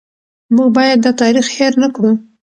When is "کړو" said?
1.95-2.11